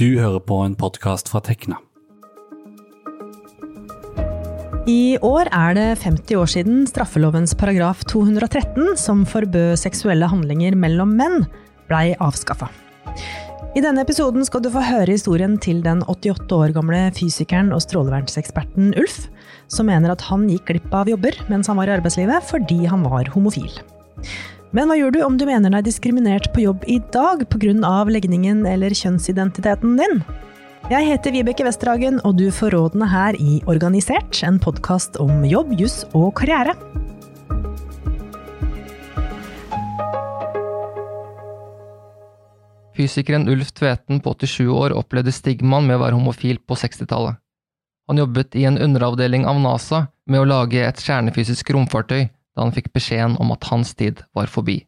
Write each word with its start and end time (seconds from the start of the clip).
Du 0.00 0.14
hører 0.16 0.40
på 0.40 0.56
en 0.64 0.72
podkast 0.80 1.28
fra 1.28 1.42
Tekna. 1.44 1.76
I 4.88 5.18
år 5.20 5.50
er 5.52 5.74
det 5.76 5.88
50 6.00 6.38
år 6.40 6.48
siden 6.48 6.78
straffelovens 6.88 7.52
paragraf 7.52 8.00
213, 8.08 8.94
som 8.96 9.26
forbød 9.28 9.76
seksuelle 9.76 10.30
handlinger 10.32 10.72
mellom 10.72 11.12
menn, 11.18 11.44
blei 11.90 12.14
avskaffa. 12.16 12.70
I 13.76 13.82
denne 13.84 14.00
episoden 14.06 14.48
skal 14.48 14.64
du 14.64 14.70
få 14.72 14.86
høre 14.88 15.12
historien 15.12 15.58
til 15.60 15.84
den 15.84 16.00
88 16.08 16.48
år 16.56 16.72
gamle 16.78 17.02
fysikeren 17.20 17.68
og 17.76 17.84
strålevernseksperten 17.84 18.94
Ulf, 18.96 19.26
som 19.68 19.92
mener 19.92 20.14
at 20.16 20.24
han 20.30 20.48
gikk 20.48 20.70
glipp 20.72 20.96
av 20.96 21.12
jobber 21.12 21.36
mens 21.52 21.68
han 21.68 21.76
var 21.76 21.92
i 21.92 21.98
arbeidslivet 21.98 22.48
fordi 22.48 22.86
han 22.88 23.04
var 23.04 23.28
homofil. 23.36 23.68
Men 24.70 24.86
hva 24.86 24.94
gjør 24.94 25.10
du 25.10 25.22
om 25.26 25.34
du 25.34 25.42
mener 25.48 25.72
deg 25.74 25.88
diskriminert 25.88 26.52
på 26.54 26.62
jobb 26.62 26.84
i 26.86 27.00
dag 27.10 27.42
pga. 27.50 28.04
legningen 28.06 28.62
eller 28.66 28.94
kjønnsidentiteten 28.94 29.96
din? 29.98 30.22
Jeg 30.90 31.06
heter 31.08 31.34
Vibeke 31.34 31.66
Westerhagen, 31.66 32.20
og 32.22 32.38
du 32.38 32.50
får 32.54 32.70
rådene 32.70 33.08
her 33.10 33.34
i 33.34 33.58
Organisert, 33.66 34.42
en 34.46 34.60
podkast 34.62 35.18
om 35.18 35.42
jobb, 35.44 35.74
juss 35.74 36.04
og 36.14 36.34
karriere. 36.38 36.76
Fysikeren 42.94 43.48
Ulf 43.50 43.74
Tveten 43.74 44.22
på 44.22 44.34
87 44.38 44.70
år 44.70 44.94
opplevde 44.94 45.34
stigmaen 45.34 45.86
med 45.86 45.98
å 45.98 46.04
være 46.06 46.14
homofil 46.14 46.62
på 46.62 46.78
60-tallet. 46.78 47.42
Han 48.06 48.18
jobbet 48.22 48.54
i 48.54 48.68
en 48.70 48.78
underavdeling 48.78 49.46
av 49.50 49.58
NASA 49.58 50.06
med 50.30 50.44
å 50.44 50.46
lage 50.46 50.78
et 50.86 51.02
kjernefysisk 51.02 51.74
romfartøy 51.74 52.28
da 52.56 52.66
han 52.66 52.74
fikk 52.74 52.90
beskjeden 52.96 53.38
om 53.40 53.52
at 53.54 53.68
hans 53.70 53.94
tid 53.94 54.24
var 54.36 54.50
forbi. 54.50 54.80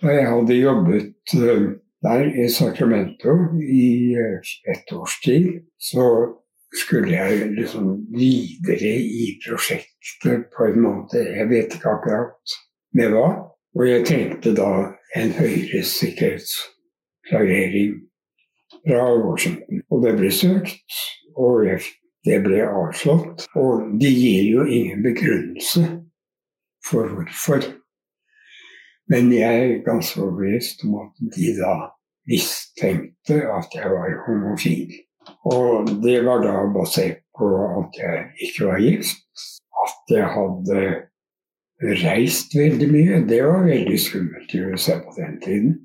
Da 0.00 0.14
jeg 0.16 0.28
hadde 0.28 0.56
jobbet 0.56 1.34
eh, 1.36 1.64
der 2.02 2.44
i 2.44 2.48
Sacramento 2.48 3.28
i 3.60 4.14
et 4.16 4.48
ett 4.72 4.92
års 4.96 5.20
tid, 5.24 5.60
så 5.78 6.06
skulle 6.80 7.12
jeg 7.12 7.50
liksom 7.58 8.06
videre 8.14 8.94
i 8.96 9.38
prosjektet 9.44 10.44
på 10.56 10.64
en 10.64 10.80
måte. 10.80 11.18
Jeg 11.18 11.48
vet 11.50 11.74
ikke 11.74 11.88
akkurat 11.96 12.42
med 12.94 13.08
hva. 13.14 13.28
Og 13.78 13.86
jeg 13.86 14.06
trengte 14.06 14.54
da 14.56 14.70
en 15.16 15.30
høyere 15.36 15.82
sikkerhetsklarering 15.86 17.94
fra 18.86 19.20
Washington. 19.20 19.82
Og 19.90 20.02
det 20.06 20.16
ble 20.18 20.30
søkt, 20.34 20.92
og 21.36 21.66
det 22.26 22.38
ble 22.46 22.60
avslått. 22.66 23.46
Og 23.58 23.72
de 24.00 24.10
gir 24.10 24.44
jo 24.50 24.64
ingen 24.64 25.02
begrunnelse 25.06 25.82
for 26.86 27.08
hvorfor. 27.14 27.64
Men 29.10 29.32
jeg 29.34 29.62
er 29.70 29.84
ganske 29.84 30.22
overbevist 30.22 30.84
om 30.86 30.98
at 31.02 31.22
de 31.34 31.52
da 31.58 31.74
mistenkte 32.30 33.40
at 33.58 33.74
jeg 33.74 33.90
var 33.90 34.18
homofil. 34.26 34.92
Og 35.50 35.88
det 36.04 36.20
var 36.26 36.44
da 36.44 36.54
basert 36.74 37.22
på 37.38 37.48
at 37.80 37.98
jeg 37.98 38.24
ikke 38.46 38.66
var 38.70 38.78
gift. 38.84 39.24
At 39.86 40.14
jeg 40.16 40.28
hadde 40.36 40.80
reist 42.04 42.54
veldig 42.56 42.88
mye. 42.92 43.20
Det 43.28 43.40
var 43.44 43.64
veldig 43.66 44.00
skummelt 44.00 44.54
i 44.54 44.62
USA 44.68 45.00
på 45.04 45.14
den 45.16 45.40
tiden. 45.44 45.78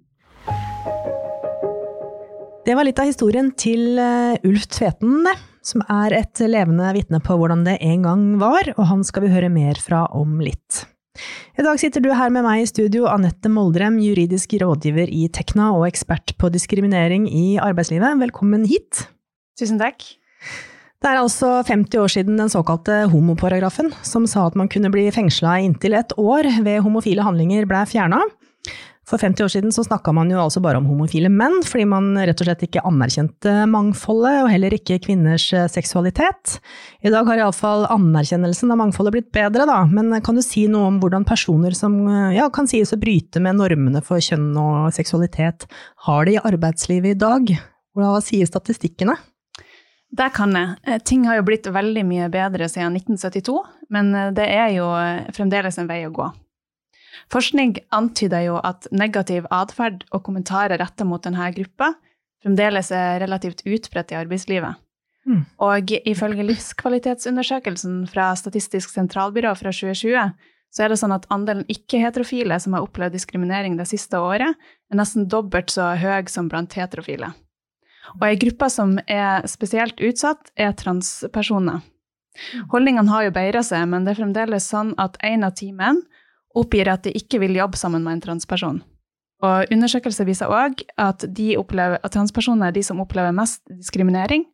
Det 2.65 2.73
var 2.73 2.87
litt 2.87 2.99
av 2.99 3.09
historien 3.09 3.51
til 3.61 3.99
eh, 4.01 4.41
Ulf 4.47 4.65
Tveten, 4.73 5.27
som 5.65 5.81
er 5.89 6.13
et 6.13 6.41
levende 6.45 6.91
vitne 6.95 7.19
på 7.23 7.37
hvordan 7.39 7.63
det 7.65 7.79
en 7.83 8.05
gang 8.05 8.25
var, 8.41 8.69
og 8.77 8.85
han 8.91 9.01
skal 9.07 9.25
vi 9.25 9.33
høre 9.33 9.49
mer 9.49 9.79
fra 9.81 10.05
om 10.13 10.37
litt. 10.43 10.85
I 11.55 11.63
dag 11.63 11.79
sitter 11.79 12.03
du 12.03 12.11
her 12.11 12.31
med 12.33 12.43
meg 12.43 12.61
i 12.61 12.69
studio, 12.69 13.05
Anette 13.07 13.49
Moldrem, 13.49 13.97
juridisk 14.03 14.57
rådgiver 14.61 15.09
i 15.09 15.25
Tekna 15.31 15.71
og 15.77 15.87
ekspert 15.87 16.35
på 16.39 16.51
diskriminering 16.51 17.29
i 17.31 17.55
arbeidslivet. 17.63 18.19
Velkommen 18.19 18.67
hit. 18.67 19.05
Tusen 19.55 19.79
takk. 19.79 20.03
Det 20.99 21.11
er 21.11 21.21
altså 21.21 21.59
50 21.63 22.01
år 22.01 22.11
siden 22.11 22.39
den 22.39 22.51
såkalte 22.51 23.05
homoparagrafen, 23.11 23.91
som 24.03 24.25
sa 24.27 24.47
at 24.49 24.57
man 24.59 24.69
kunne 24.71 24.91
bli 24.91 25.07
fengsla 25.13 25.59
i 25.59 25.69
inntil 25.69 25.95
et 25.95 26.11
år 26.19 26.49
ved 26.65 26.83
homofile 26.83 27.23
handlinger, 27.23 27.67
ble 27.69 27.83
fjerna. 27.87 28.21
For 29.05 29.21
50 29.21 29.45
år 29.45 29.51
siden 29.53 29.73
så 29.73 29.83
snakka 29.85 30.09
man 30.17 30.31
jo 30.33 30.39
altså 30.41 30.61
bare 30.65 30.79
om 30.81 30.87
homofile 30.89 31.29
menn, 31.29 31.59
fordi 31.65 31.85
man 31.89 32.07
rett 32.17 32.39
og 32.41 32.47
slett 32.47 32.63
ikke 32.65 32.81
anerkjente 32.89 33.51
mangfoldet, 33.69 34.39
og 34.41 34.49
heller 34.49 34.73
ikke 34.73 34.97
kvinners 35.03 35.45
eh, 35.53 35.67
seksualitet. 35.69 36.55
I 37.05 37.11
dag 37.13 37.29
har 37.29 37.43
iallfall 37.43 37.85
anerkjennelsen 37.93 38.73
av 38.73 38.79
mangfoldet 38.81 39.13
blitt 39.13 39.29
bedre, 39.35 39.67
da, 39.69 39.83
men 39.85 40.09
kan 40.25 40.39
du 40.39 40.41
si 40.45 40.65
noe 40.71 40.89
om 40.89 40.97
hvordan 41.03 41.27
personer 41.27 41.77
som 41.77 41.99
eh, 42.09 42.39
ja, 42.39 42.47
kan 42.53 42.69
sies 42.69 42.95
å 42.95 42.99
bryte 43.01 43.43
med 43.45 43.59
normene 43.59 44.01
for 44.05 44.23
kjønn 44.23 44.49
og 44.57 44.89
seksualitet, 44.97 45.67
har 46.07 46.25
det 46.25 46.39
i 46.39 46.41
arbeidslivet 46.41 47.13
i 47.13 47.19
dag? 47.21 47.53
Hva 47.95 48.15
sier 48.25 48.49
statistikkene? 48.49 49.13
Det 50.15 50.31
kan 50.33 50.49
jeg. 50.57 50.79
Eh, 50.81 50.97
ting 51.05 51.27
har 51.29 51.37
jo 51.37 51.45
blitt 51.45 51.69
veldig 51.69 52.07
mye 52.09 52.31
bedre 52.33 52.71
siden 52.73 52.97
1972, 52.97 53.59
men 53.93 54.09
det 54.33 54.49
er 54.49 54.73
jo 54.79 54.89
fremdeles 55.37 55.77
en 55.77 55.93
vei 55.93 56.01
å 56.09 56.15
gå. 56.15 56.31
Forskning 57.33 57.77
antyder 57.95 58.45
jo 58.45 58.57
at 58.61 58.87
negativ 58.93 59.47
atferd 59.53 60.03
og 60.11 60.23
kommentarer 60.27 60.77
rettet 60.81 61.07
mot 61.09 61.23
denne 61.25 61.49
gruppa 61.55 61.93
fremdeles 62.45 62.91
er 62.93 63.21
relativt 63.23 63.63
utbredt 63.65 64.13
i 64.13 64.19
arbeidslivet. 64.19 64.81
Mm. 65.25 65.41
Og 65.65 65.91
ifølge 66.05 66.45
livskvalitetsundersøkelsen 66.45 68.03
fra 68.11 68.29
Statistisk 68.37 68.93
sentralbyrå 68.93 69.55
fra 69.57 69.73
2020, 69.73 70.35
så 70.75 70.83
er 70.83 70.91
det 70.91 70.99
sånn 70.99 71.15
at 71.15 71.25
andelen 71.33 71.65
ikke-heterofile 71.71 72.59
som 72.61 72.75
har 72.75 72.85
opplevd 72.85 73.15
diskriminering 73.15 73.79
det 73.79 73.87
siste 73.89 74.19
året, 74.21 74.53
er 74.91 74.99
nesten 74.99 75.25
dobbelt 75.31 75.73
så 75.73 75.93
høy 75.97 76.29
som 76.29 76.51
blant 76.51 76.75
heterofile. 76.77 77.31
Og 78.19 78.25
ei 78.27 78.35
gruppe 78.37 78.69
som 78.69 78.99
er 79.09 79.47
spesielt 79.49 79.97
utsatt, 80.03 80.51
er 80.53 80.75
transpersoner. 80.77 81.81
Mm. 82.35 82.67
Holdningene 82.73 83.09
har 83.09 83.25
jo 83.25 83.33
beira 83.33 83.63
seg, 83.65 83.87
men 83.89 84.05
det 84.05 84.13
er 84.13 84.21
fremdeles 84.21 84.69
sånn 84.69 84.93
at 85.01 85.17
én 85.25 85.47
av 85.47 85.55
ti 85.57 85.71
menn 85.73 86.03
oppgir 86.57 86.89
at 86.91 87.05
de 87.05 87.13
ikke 87.15 87.39
vil 87.43 87.57
jobbe 87.57 87.79
sammen 87.79 88.03
med 88.05 88.17
en 88.17 88.25
transperson. 88.25 88.81
Og 89.43 89.71
Undersøkelser 89.73 90.27
viser 90.27 90.51
òg 90.51 90.81
at, 90.97 91.25
at, 91.27 92.11
transpersoner 92.13 92.69
er 92.69 92.75
de 92.75 92.83
som 92.85 93.01
opplever 93.03 93.35
mest 93.35 93.61
diskriminering, 93.69 94.45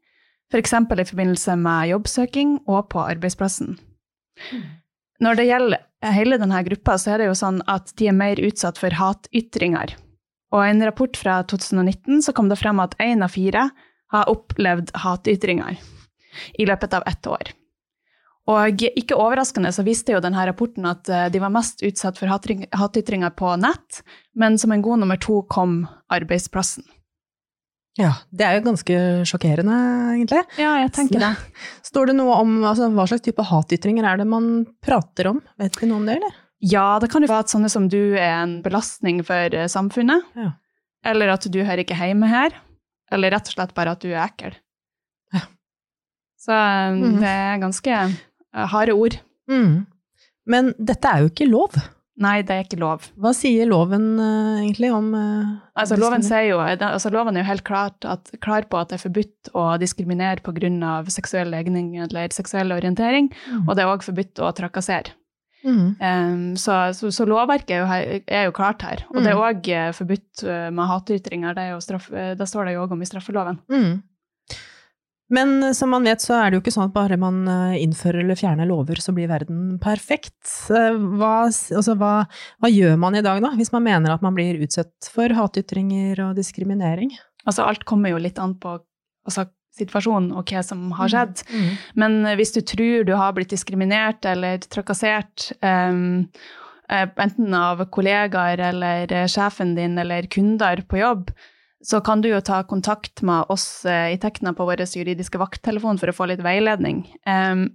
f.eks. 0.51 0.73
i 0.73 1.07
forbindelse 1.07 1.55
med 1.55 1.91
jobbsøking 1.93 2.59
og 2.67 2.89
på 2.91 3.03
arbeidsplassen. 3.05 3.77
Når 5.21 5.37
det 5.37 5.47
gjelder 5.47 6.11
hele 6.17 6.39
denne 6.41 6.63
gruppa, 6.65 6.97
så 6.97 7.13
er 7.13 7.21
det 7.21 7.29
jo 7.29 7.37
sånn 7.37 7.61
at 7.69 7.93
de 8.01 8.09
er 8.09 8.17
mer 8.17 8.41
utsatt 8.41 8.81
for 8.81 8.93
hatytringer. 8.97 9.93
Og 10.51 10.65
i 10.65 10.73
en 10.73 10.83
rapport 10.83 11.15
fra 11.15 11.39
2019 11.47 12.25
så 12.25 12.33
kom 12.35 12.49
det 12.51 12.59
frem 12.59 12.81
at 12.83 12.97
én 12.99 13.23
av 13.23 13.31
fire 13.31 13.69
har 14.11 14.31
opplevd 14.31 14.91
hatytringer 15.05 15.77
i 16.59 16.67
løpet 16.67 16.97
av 16.97 17.05
ett 17.07 17.27
år. 17.29 17.53
Og 18.51 18.83
ikke 18.83 19.17
overraskende 19.19 19.71
så 19.75 19.83
viste 19.85 20.15
jo 20.15 20.21
denne 20.23 20.43
rapporten 20.47 20.87
at 20.89 21.09
eh, 21.11 21.27
de 21.31 21.41
var 21.41 21.53
mest 21.53 21.83
utsatt 21.85 22.17
for 22.19 22.31
hatytringer 22.31 23.33
på 23.37 23.53
nett, 23.61 24.01
men 24.35 24.57
som 24.61 24.73
en 24.73 24.83
god 24.83 25.03
nummer 25.03 25.19
to 25.21 25.41
kom 25.51 25.85
arbeidsplassen. 26.11 26.85
Ja, 27.99 28.13
det 28.31 28.45
er 28.47 28.55
jo 28.55 28.63
ganske 28.69 28.97
sjokkerende, 29.27 29.75
egentlig. 30.13 30.45
Ja, 30.61 30.77
jeg 30.79 30.93
tenker 30.95 31.19
det. 31.21 31.33
Står 31.89 32.09
det 32.09 32.15
noe 32.15 32.37
om 32.39 32.61
altså, 32.63 32.87
hva 32.95 33.05
slags 33.09 33.25
type 33.25 33.43
hatytringer 33.45 34.07
er 34.07 34.21
det 34.21 34.29
man 34.31 34.63
prater 34.83 35.33
om? 35.33 35.41
Vet 35.59 35.75
vi 35.81 35.91
noe 35.91 35.99
om 35.99 36.07
det, 36.07 36.21
eller? 36.21 36.39
Ja, 36.63 36.85
det 37.01 37.09
kan 37.11 37.25
jo 37.25 37.29
være 37.31 37.47
at 37.47 37.51
sånne 37.51 37.71
som 37.73 37.89
du 37.91 38.15
er 38.15 38.43
en 38.45 38.59
belastning 38.63 39.21
for 39.27 39.53
eh, 39.57 39.69
samfunnet. 39.71 40.27
Ja. 40.39 40.53
Eller 41.11 41.33
at 41.33 41.47
du 41.51 41.59
hører 41.59 41.83
ikke 41.83 41.97
hjemme 41.97 42.29
her. 42.31 42.55
Eller 43.11 43.33
rett 43.35 43.49
og 43.49 43.57
slett 43.57 43.75
bare 43.75 43.97
at 43.97 44.03
du 44.05 44.11
er 44.13 44.21
ekkel. 44.23 44.55
Ja. 45.35 45.41
Så 46.39 46.51
mm 46.51 47.03
-hmm. 47.03 47.19
det 47.19 47.27
er 47.27 47.57
ganske 47.59 47.91
Eh, 47.91 48.30
harde 48.51 48.95
ord. 48.97 49.17
Mm. 49.51 49.81
Men 50.49 50.71
dette 50.79 51.09
er 51.09 51.23
jo 51.23 51.31
ikke 51.31 51.49
lov. 51.49 51.75
Nei, 52.21 52.41
det 52.45 52.53
er 52.53 52.65
ikke 52.65 52.79
lov. 52.81 53.07
Hva 53.21 53.31
sier 53.33 53.69
loven 53.69 54.03
uh, 54.19 54.59
egentlig 54.59 54.91
om 54.93 55.07
uh, 55.15 55.53
altså, 55.79 55.97
loven, 55.97 56.21
jo, 56.45 56.59
altså, 56.61 57.09
loven 57.13 57.37
er 57.37 57.41
jo 57.41 57.49
helt 57.49 57.63
klart 57.65 58.05
at, 58.05 58.29
klar 58.43 58.67
på 58.69 58.77
at 58.77 58.91
det 58.91 58.99
er 58.99 59.05
forbudt 59.07 59.51
å 59.57 59.63
diskriminere 59.81 60.43
pga. 60.43 60.91
seksuell 61.09 61.49
legning 61.49 61.95
eller 62.03 62.29
seksuell 62.35 62.75
orientering, 62.75 63.31
mm. 63.31 63.65
og 63.65 63.73
det 63.73 63.85
er 63.85 63.93
òg 63.93 64.05
forbudt 64.05 64.43
å 64.43 64.51
trakassere. 64.57 65.15
Mm. 65.61 65.87
Um, 66.01 66.45
så, 66.57 66.77
så, 66.97 67.11
så, 67.13 67.25
lovverket 67.29 67.75
er 67.75 67.81
jo, 67.81 68.21
er 68.25 68.47
jo, 68.47 68.53
klart 68.57 68.81
her. 68.85 69.03
Og 69.13 69.21
det 69.21 69.31
er 69.31 69.41
òg 69.41 69.65
mm. 69.65 69.97
forbudt 69.97 70.45
med 70.73 70.89
hatytringer. 70.89 71.57
Det, 71.57 71.67
straff, 71.85 72.09
det 72.09 72.47
står 72.49 72.67
det 72.67 72.75
jo 72.75 72.85
òg 72.85 72.95
om 72.95 73.01
i 73.01 73.09
straffeloven. 73.09 73.61
Mm. 73.69 73.99
Men 75.31 75.63
eh, 75.63 75.71
som 75.71 75.89
man 75.89 76.03
vet, 76.03 76.21
så 76.21 76.35
er 76.37 76.51
det 76.51 76.59
jo 76.59 76.63
ikke 76.65 76.73
sånn 76.75 76.89
at 76.89 76.95
bare 76.95 77.17
man 77.19 77.41
eh, 77.47 77.79
innfører 77.81 78.21
eller 78.25 78.39
fjerner 78.39 78.69
lover, 78.69 78.99
så 79.01 79.15
blir 79.15 79.31
verden 79.31 79.77
perfekt. 79.81 80.43
Eh, 80.69 80.99
hva, 81.19 81.47
altså, 81.47 81.95
hva, 81.99 82.13
hva, 82.61 82.71
gjør 82.71 82.99
man 83.01 83.17
i 83.17 83.23
dag, 83.25 83.41
da, 83.43 83.53
hvis 83.57 83.73
man 83.73 83.87
mener 83.87 84.13
at 84.13 84.25
man 84.25 84.35
blir 84.37 84.59
utsatt 84.61 85.09
for 85.11 85.33
hatytringer 85.37 86.19
og 86.27 86.37
diskriminering? 86.39 87.15
Altså, 87.45 87.65
alt 87.65 87.87
kommer 87.89 88.13
jo 88.13 88.21
litt 88.21 88.41
an 88.43 88.57
på 88.61 88.75
altså, 88.75 89.47
situasjonen 89.79 90.33
og 90.35 90.51
hva 90.51 90.65
som 90.67 90.89
har 90.97 91.07
mm, 91.07 91.13
skjedd. 91.13 91.45
Mm. 91.47 91.61
Mm. 91.61 91.77
Men 92.03 92.33
hvis 92.39 92.51
du 92.57 92.59
tror 92.67 93.07
du 93.07 93.15
har 93.15 93.31
blitt 93.37 93.53
diskriminert 93.55 94.27
eller 94.27 94.59
trakassert, 94.67 95.47
um, 95.63 96.27
enten 96.91 97.55
av 97.55 97.85
kollegaer 97.87 98.59
eller 98.67 99.15
sjefen 99.31 99.77
din 99.77 99.95
eller 100.01 100.27
kunder 100.27 100.83
på 100.91 100.99
jobb, 100.99 101.31
så 101.83 102.01
kan 102.05 102.21
du 102.21 102.29
jo 102.29 102.41
ta 102.45 102.61
kontakt 102.63 103.21
med 103.25 103.49
oss 103.49 103.85
eh, 103.85 104.13
i 104.13 104.17
Tekna 104.21 104.53
på 104.53 104.65
vår 104.67 104.83
juridiske 104.85 105.39
vakttelefon 105.41 105.97
for 106.01 106.11
å 106.11 106.15
få 106.15 106.27
litt 106.29 106.43
veiledning. 106.45 107.03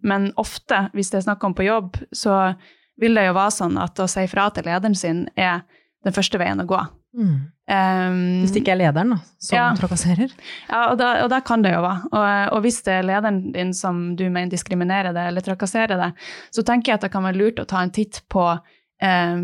Men 0.02 0.28
ofte, 0.36 0.86
hvis 0.94 1.10
det 1.10 1.18
er 1.20 1.26
snakk 1.26 1.44
om 1.44 1.54
på 1.58 1.66
jobb, 1.66 1.96
så 2.14 2.54
vil 3.00 3.18
det 3.18 3.26
jo 3.26 3.34
være 3.36 3.54
sånn 3.56 3.76
at 3.82 3.98
å 4.00 4.06
si 4.08 4.24
fra 4.30 4.48
til 4.54 4.64
lederen 4.68 4.94
sin 4.96 5.26
er 5.36 5.64
den 6.06 6.14
første 6.14 6.38
veien 6.40 6.62
å 6.62 6.68
gå. 6.68 6.78
Mm. 7.16 7.36
Um, 7.66 8.18
Hvis 8.44 8.52
det 8.54 8.60
ikke 8.60 8.74
er 8.76 8.78
lederen 8.78 9.14
da, 9.14 9.18
som 9.42 9.56
Ja. 9.56 9.66
trakasserer. 9.74 10.30
Ja, 10.68 10.82
og 10.92 10.98
da, 11.00 11.24
og 11.24 11.30
da 11.32 11.40
kan 11.40 11.62
det 11.64 11.72
jo 11.72 11.80
være. 11.82 12.10
Og, 12.12 12.52
og 12.54 12.62
hvis 12.62 12.82
det 12.86 12.92
er 13.00 13.06
lederen 13.08 13.40
din 13.56 13.72
som 13.74 14.14
du 14.16 14.28
mener 14.28 14.52
diskriminerer 14.52 15.16
det 15.16 15.24
eller 15.32 15.42
trakasserer 15.42 15.98
det, 15.98 16.12
så 16.54 16.62
tenker 16.62 16.92
jeg 16.92 17.00
at 17.00 17.06
det 17.08 17.12
kan 17.16 17.24
være 17.26 17.40
lurt 17.40 17.62
å 17.62 17.66
ta 17.66 17.82
en 17.82 17.90
titt 17.90 18.20
på 18.32 18.44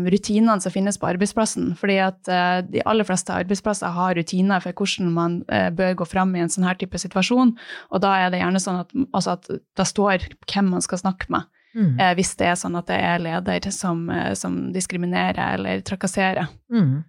rutinene 0.09 0.59
som 0.61 0.71
finnes 0.73 0.97
på 0.97 1.07
arbeidsplassen. 1.11 1.73
Fordi 1.77 1.97
at 2.01 2.27
eh, 2.31 2.61
de 2.65 2.81
aller 2.89 3.05
fleste 3.05 3.33
arbeidsplasser 3.35 3.93
har 3.93 4.15
rutiner 4.17 4.63
for 4.63 4.73
hvordan 4.73 5.11
man 5.13 5.39
eh, 5.47 5.69
bør 5.69 5.93
gå 6.01 6.07
fram 6.09 6.35
i 6.35 6.41
en 6.41 6.49
sånn 6.49 6.65
her 6.65 6.79
type 6.79 6.97
situasjon. 6.97 7.55
Og 7.91 8.01
da 8.01 8.15
er 8.23 8.33
det 8.33 8.41
gjerne 8.41 8.61
sånn 8.63 8.81
at, 8.81 8.95
altså 9.13 9.37
at 9.37 9.49
det 9.53 9.87
står 9.89 10.29
hvem 10.49 10.71
man 10.73 10.81
skal 10.85 11.03
snakke 11.05 11.29
med, 11.29 11.49
Mm. 11.73 11.99
eh, 11.99 12.11
hvis 12.13 12.35
det 12.37 12.45
er 12.45 12.53
sånn 12.53 12.75
at 12.77 12.85
det 12.85 12.99
er 13.01 13.17
leder 13.17 13.71
som, 13.73 14.03
eh, 14.13 14.35
som 14.37 14.71
diskriminerer 14.75 15.55
eller 15.55 15.81
trakasserer. 15.81 16.45
Mm. 16.69 17.03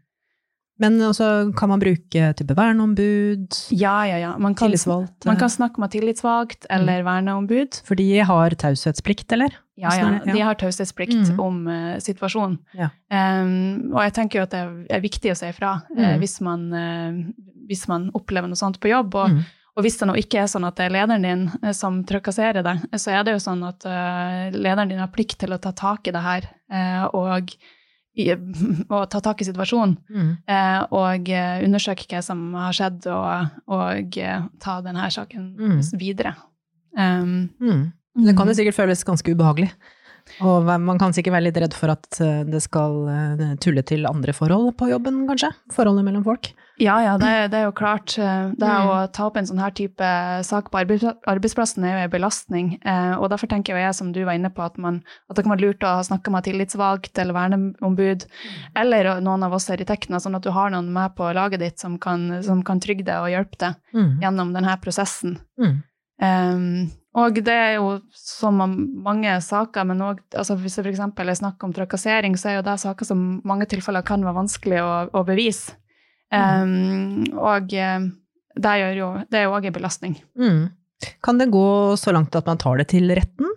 Men 0.82 0.98
også 1.06 1.26
kan 1.54 1.70
man 1.70 1.78
bruke 1.78 2.30
type 2.34 2.54
verneombud, 2.58 3.46
Ja, 3.70 3.94
ja, 4.10 4.16
ja. 4.18 4.32
Man 4.42 4.56
kan, 4.58 4.72
man 4.74 5.36
kan 5.38 5.50
snakke 5.52 5.78
med 5.78 5.92
tillitsvalgt 5.94 6.66
eller 6.70 7.04
verneombud. 7.06 7.78
For 7.86 7.94
de 7.94 8.08
har 8.26 8.56
taushetsplikt, 8.58 9.30
eller? 9.36 9.54
Ja, 9.78 9.94
ja. 9.94 10.08
De 10.26 10.40
har 10.42 10.58
taushetsplikt 10.58 11.34
mm. 11.34 11.40
om 11.42 11.66
uh, 11.66 11.96
situasjonen. 12.02 12.58
Ja. 12.78 12.90
Um, 13.10 13.92
og 13.94 14.00
jeg 14.02 14.14
tenker 14.18 14.40
jo 14.40 14.46
at 14.46 14.54
det 14.54 14.62
er 14.94 15.02
viktig 15.02 15.32
å 15.32 15.36
si 15.38 15.50
ifra 15.50 15.76
mm. 15.90 16.00
uh, 16.00 16.14
hvis, 16.22 16.40
man, 16.46 16.64
eh, 16.78 17.20
hvis 17.70 17.86
man 17.90 18.08
opplever 18.14 18.50
noe 18.50 18.58
sånt 18.58 18.80
på 18.82 18.90
jobb. 18.90 19.14
Og, 19.14 19.34
Mm. 19.34 19.44
og 19.78 19.82
hvis 19.86 19.96
det 19.98 20.06
nå 20.06 20.14
ikke 20.20 20.42
er 20.42 20.50
sånn 20.50 20.66
at 20.66 20.76
det 20.78 20.84
er 20.88 20.94
lederen 20.94 21.24
din 21.26 21.46
eh, 21.62 21.72
som 21.74 22.02
trakasserer 22.06 22.62
deg, 22.66 22.82
så 22.94 23.14
er 23.14 23.24
det 23.26 23.34
jo 23.34 23.42
sånn 23.42 23.62
at 23.66 23.86
eh, 23.86 24.54
lederen 24.54 24.90
din 24.90 25.02
har 25.02 25.10
plikt 25.14 25.38
til 25.42 25.54
å 25.54 25.58
ta 25.62 25.72
tak 25.74 26.06
i 26.06 26.14
det 26.14 26.22
her 26.22 26.46
eh, 26.70 27.06
og, 27.14 27.54
og 28.94 29.08
ta 29.10 29.20
tak 29.22 29.42
i 29.42 29.48
situasjonen. 29.48 29.96
Mm. 30.10 30.30
eh, 30.46 30.80
og 30.94 31.28
eh, 31.32 31.64
undersøke 31.66 32.06
hva 32.10 32.22
som 32.22 32.46
har 32.58 32.76
skjedd, 32.76 33.08
og, 33.10 33.58
og 33.74 34.18
eh, 34.20 34.46
ta 34.62 34.78
denne 34.84 35.10
saken 35.10 35.50
mm. 35.58 35.82
videre. 36.00 36.36
Um, 36.94 37.50
Mm. 37.58 37.92
Det 38.14 38.36
kan 38.38 38.46
jo 38.46 38.54
sikkert 38.54 38.76
føles 38.76 39.00
ganske 39.02 39.32
ubehagelig. 39.34 39.72
Og 40.46 40.62
man 40.62 40.98
kan 41.02 41.10
sikkert 41.12 41.34
være 41.34 41.48
litt 41.48 41.56
redd 41.58 41.74
for 41.74 41.90
at 41.90 42.06
det 42.46 42.60
skal 42.62 43.08
tulle 43.58 43.82
til 43.82 44.06
andre 44.06 44.30
forhold 44.32 44.70
på 44.78 44.86
jobben, 44.92 45.24
kanskje? 45.26 45.50
Forholdet 45.74 46.06
mellom 46.06 46.22
folk. 46.22 46.52
Ja, 46.82 46.96
ja, 47.04 47.12
det, 47.18 47.50
det 47.52 47.58
er 47.60 47.64
jo 47.68 47.72
klart. 47.72 48.16
eh, 48.18 48.48
Det 48.50 48.66
Mm. 48.66 48.88
å 48.90 49.12
ta 49.12 49.26
opp 49.28 49.36
en 49.36 49.46
sånn 49.46 49.60
her 49.62 49.70
type 49.70 50.08
sak 50.42 50.70
på 50.72 50.80
arbeidsplassen 50.82 51.84
er 51.84 51.92
jo 51.92 52.04
en 52.04 52.10
belastning. 52.10 52.78
eh, 52.84 53.14
Og 53.14 53.30
derfor 53.30 53.46
tenker 53.46 53.76
jeg, 53.78 53.94
som 53.94 54.10
du 54.12 54.24
var 54.24 54.34
inne 54.34 54.50
på, 54.50 54.64
at, 54.64 54.76
man, 54.78 55.02
at 55.30 55.36
det 55.36 55.44
kan 55.44 55.52
være 55.56 55.60
lurt 55.68 55.80
å 55.86 56.02
snakke 56.02 56.30
med 56.34 56.44
tillitsvalgt 56.44 57.16
eller 57.18 57.32
verneombud, 57.34 58.26
eller 58.74 59.20
noen 59.20 59.44
av 59.44 59.52
oss 59.52 59.66
Tekna, 59.66 60.18
sånn 60.18 60.34
at 60.36 60.42
du 60.42 60.50
har 60.50 60.70
noen 60.70 60.90
med 60.92 61.14
på 61.14 61.32
laget 61.34 61.60
ditt 61.60 61.78
som 61.78 61.98
kan, 61.98 62.42
som 62.42 62.62
kan 62.62 62.80
trygge 62.80 63.04
deg 63.04 63.22
og 63.22 63.30
hjelpe 63.30 63.58
deg 63.58 63.74
Mm. 63.94 64.20
gjennom 64.20 64.52
denne 64.52 64.76
prosessen. 64.80 65.38
Mm. 65.58 65.82
Um, 66.22 66.90
og 67.14 67.34
det 67.34 67.48
er 67.54 67.74
jo 67.76 68.00
som 68.12 68.56
mange 69.02 69.40
saker, 69.42 69.84
men 69.86 69.98
òg 70.00 70.18
altså 70.34 70.56
hvis 70.58 70.76
det 70.76 70.86
f.eks. 70.86 71.00
er 71.00 71.34
snakk 71.34 71.62
om 71.62 71.72
trakassering, 71.72 72.34
så 72.36 72.50
er 72.50 72.56
jo 72.56 72.62
det 72.62 72.80
saker 72.80 73.04
som 73.04 73.40
mange 73.44 73.66
tilfeller 73.66 74.02
kan 74.04 74.22
være 74.22 74.34
vanskelig 74.34 74.80
å, 74.82 75.10
å 75.12 75.24
bevise. 75.24 75.72
Um, 76.34 77.24
og 77.38 77.72
eh, 77.74 78.08
det, 78.54 78.74
jo, 78.98 79.10
det 79.30 79.40
er 79.40 79.46
jo 79.46 79.54
òg 79.56 79.68
en 79.68 79.76
belastning. 79.76 80.16
Mm. 80.38 80.64
Kan 81.24 81.40
det 81.40 81.50
gå 81.52 81.68
så 82.00 82.14
langt 82.14 82.36
at 82.38 82.46
man 82.48 82.60
tar 82.60 82.80
det 82.80 82.88
til 82.94 83.10
retten? 83.14 83.50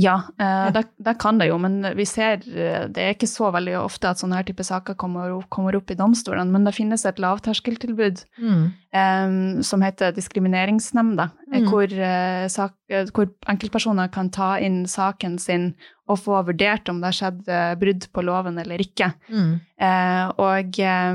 Ja, 0.00 0.14
eh, 0.40 0.70
det, 0.72 0.84
det 0.98 1.18
kan 1.20 1.38
det 1.38 1.48
jo, 1.50 1.58
men 1.60 1.82
vi 1.96 2.04
ser 2.08 2.40
eh, 2.48 2.86
Det 2.88 3.02
er 3.04 3.14
ikke 3.14 3.28
så 3.28 3.50
veldig 3.52 3.74
ofte 3.82 4.08
at 4.10 4.20
sånne 4.22 4.38
her 4.38 4.46
type 4.48 4.64
saker 4.64 4.94
kommer, 5.00 5.34
kommer 5.52 5.76
opp 5.76 5.90
i 5.90 5.96
domstolene, 5.98 6.50
men 6.50 6.64
det 6.64 6.74
finnes 6.76 7.04
et 7.06 7.18
lavterskeltilbud 7.20 8.24
Mm. 8.40 8.72
eh, 8.92 9.62
som 9.62 9.82
heter 9.82 10.12
Diskrimineringsnemnda, 10.16 11.30
Mm. 11.52 11.66
hvor, 11.68 11.84
eh, 11.92 12.46
sak, 12.48 12.72
hvor 13.12 13.28
enkeltpersoner 13.48 14.10
kan 14.12 14.30
ta 14.30 14.56
inn 14.58 14.84
saken 14.86 15.38
sin 15.38 15.74
og 16.08 16.18
få 16.18 16.40
vurdert 16.46 16.88
om 16.88 17.00
det 17.00 17.06
har 17.12 17.18
skjedd 17.18 17.48
eh, 17.48 17.74
brudd 17.78 18.06
på 18.12 18.22
loven 18.24 18.58
eller 18.58 18.78
ikke. 18.78 19.12
Mm. 19.30 19.60
Eh, 19.80 20.28
og 20.38 20.78
eh, 20.78 21.14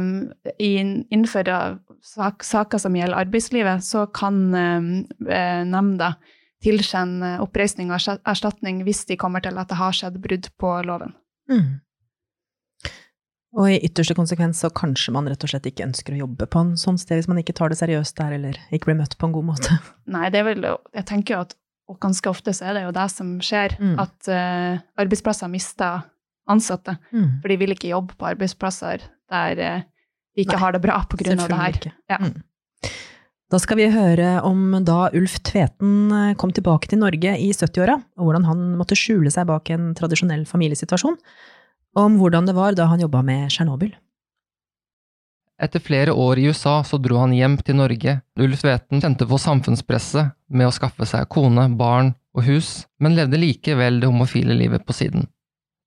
innenfor 1.11 1.49
sak, 2.05 2.43
saker 2.45 2.77
som 2.81 2.95
gjelder 2.95 3.17
arbeidslivet, 3.25 3.83
så 3.83 4.05
kan 4.13 4.39
eh, 4.55 5.63
nemnda 5.65 6.15
tilkjenne 6.65 7.35
oppreisning 7.43 7.93
og 7.93 8.19
erstatning 8.25 8.83
hvis 8.87 9.05
de 9.09 9.17
kommer 9.21 9.43
til 9.45 9.57
at 9.61 9.71
det 9.71 9.77
har 9.79 9.95
skjedd 9.95 10.19
brudd 10.23 10.49
på 10.61 10.75
loven. 10.87 11.13
Mm. 11.51 11.81
Og 13.55 13.69
i 13.71 13.77
ytterste 13.87 14.15
konsekvens 14.17 14.59
så 14.59 14.67
kanskje 14.75 15.13
man 15.15 15.29
rett 15.31 15.43
og 15.45 15.51
slett 15.53 15.67
ikke 15.69 15.85
ønsker 15.85 16.15
å 16.15 16.23
jobbe 16.25 16.47
på 16.51 16.63
en 16.65 16.73
sånn 16.79 16.97
sted 16.99 17.21
hvis 17.21 17.29
man 17.31 17.39
ikke 17.39 17.55
tar 17.55 17.71
det 17.71 17.77
seriøst 17.79 18.17
der, 18.19 18.33
eller 18.35 18.57
ikke 18.75 18.89
blir 18.89 18.97
møtt 18.99 19.15
på 19.15 19.29
en 19.29 19.35
god 19.37 19.47
måte. 19.53 19.77
Nei, 20.15 20.27
det 20.33 20.41
er 20.41 20.49
vel, 20.49 20.67
jeg 20.97 21.07
tenker 21.07 21.37
jo 21.37 21.45
at 21.45 21.55
og 21.85 21.99
ganske 22.01 22.29
ofte 22.31 22.49
så 22.57 22.65
er 22.65 22.79
det 22.79 22.81
jo 22.87 22.93
det 22.97 23.05
som 23.13 23.27
skjer, 23.45 23.75
Mm. 23.77 23.99
at 24.01 24.29
uh, 24.33 24.79
arbeidsplasser 24.97 25.51
mister 25.53 26.01
ansatte. 26.49 26.95
Mm. 27.13 27.27
For 27.43 27.51
de 27.51 27.57
vil 27.61 27.75
ikke 27.75 27.91
jobbe 27.91 28.17
på 28.17 28.25
arbeidsplasser 28.31 29.05
der 29.29 29.61
uh, 29.61 29.83
de 30.33 30.41
ikke 30.45 30.57
Nei, 30.57 30.61
har 30.63 30.73
det 30.73 30.81
bra 30.81 30.95
på 31.05 31.19
grunn 31.21 31.43
av 31.43 31.51
det 31.51 31.59
her. 31.61 31.77
Ikke. 31.77 31.91
Ja. 32.09 32.17
Mm. 32.23 32.41
Da 33.53 33.59
skal 33.61 33.77
vi 33.77 33.91
høre 33.93 34.39
om 34.41 34.73
da 34.81 35.11
Ulf 35.13 35.35
Tveten 35.45 36.09
eh, 36.09 36.31
kom 36.39 36.49
tilbake 36.55 36.89
til 36.89 37.03
Norge 37.03 37.35
i 37.37 37.51
70-åra, 37.53 37.99
og 38.17 38.25
hvordan 38.25 38.47
han 38.47 38.63
måtte 38.79 38.97
skjule 38.97 39.29
seg 39.33 39.45
bak 39.51 39.69
en 39.69 39.91
tradisjonell 39.97 40.47
familiesituasjon, 40.49 41.19
og 41.95 42.01
om 42.01 42.17
hvordan 42.17 42.49
det 42.49 42.55
var 42.57 42.73
da 42.73 42.89
han 42.89 43.03
jobba 43.05 43.21
med 43.27 43.53
Tsjernobyl. 43.53 43.93
Etter 45.61 45.79
flere 45.79 46.11
år 46.11 46.41
i 46.41 46.49
USA 46.49 46.79
så 46.83 46.97
dro 46.99 47.21
han 47.21 47.37
hjem 47.37 47.59
til 47.61 47.77
Norge. 47.77 48.17
Ulf 48.41 48.65
Tveten 48.65 49.05
kjente 49.05 49.29
på 49.29 49.39
samfunnspresset 49.39 50.33
med 50.49 50.67
å 50.67 50.73
skaffe 50.73 51.05
seg 51.07 51.29
kone, 51.31 51.69
barn 51.77 52.15
og 52.35 52.49
hus, 52.49 52.89
men 52.99 53.15
levde 53.15 53.39
likevel 53.39 54.01
det 54.01 54.09
homofile 54.09 54.57
livet 54.57 54.83
på 54.89 54.97
siden. 54.97 55.29